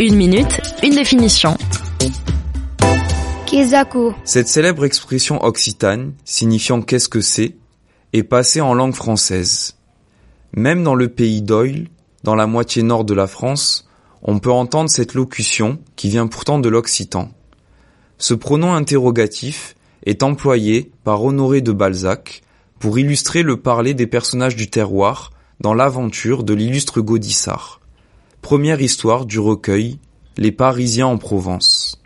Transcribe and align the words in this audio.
Une 0.00 0.16
minute, 0.16 0.60
une 0.82 0.94
définition. 0.94 1.56
Cette 4.24 4.48
célèbre 4.48 4.84
expression 4.84 5.44
occitane, 5.44 6.14
signifiant 6.24 6.80
qu'est-ce 6.80 7.08
que 7.08 7.20
c'est, 7.20 7.56
est 8.12 8.22
passée 8.22 8.60
en 8.60 8.74
langue 8.74 8.94
française. 8.94 9.76
Même 10.54 10.82
dans 10.82 10.94
le 10.94 11.08
pays 11.08 11.42
d'Oil, 11.42 11.88
dans 12.24 12.34
la 12.34 12.46
moitié 12.46 12.82
nord 12.82 13.04
de 13.04 13.14
la 13.14 13.26
France, 13.26 13.88
on 14.22 14.38
peut 14.38 14.50
entendre 14.50 14.90
cette 14.90 15.14
locution 15.14 15.78
qui 15.96 16.08
vient 16.08 16.26
pourtant 16.26 16.58
de 16.58 16.68
l'occitan. 16.68 17.30
Ce 18.18 18.34
pronom 18.34 18.74
interrogatif 18.74 19.74
est 20.04 20.22
employé 20.22 20.90
par 21.04 21.22
Honoré 21.22 21.60
de 21.60 21.72
Balzac 21.72 22.42
pour 22.78 22.98
illustrer 22.98 23.42
le 23.42 23.58
parler 23.58 23.94
des 23.94 24.06
personnages 24.06 24.56
du 24.56 24.70
terroir 24.70 25.32
dans 25.60 25.74
l'aventure 25.74 26.42
de 26.44 26.54
l'illustre 26.54 27.00
Gaudissart. 27.00 27.81
Première 28.42 28.82
histoire 28.82 29.24
du 29.24 29.38
recueil 29.38 29.96
Les 30.36 30.52
Parisiens 30.52 31.06
en 31.06 31.16
Provence. 31.16 31.98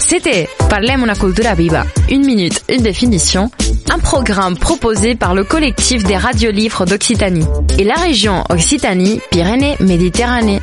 C'était 0.00 0.48
Parlem 0.68 1.04
una 1.04 1.14
cultura 1.14 1.54
viva. 1.54 1.86
Une 2.10 2.26
minute, 2.26 2.64
une 2.68 2.82
définition. 2.82 3.52
Un 3.90 4.00
programme 4.00 4.58
proposé 4.58 5.14
par 5.14 5.36
le 5.36 5.44
collectif 5.44 6.02
des 6.02 6.16
radiolivres 6.16 6.84
d'Occitanie 6.84 7.46
et 7.78 7.84
la 7.84 7.94
région 7.94 8.42
Occitanie-Pyrénées-Méditerranée. 8.50 10.60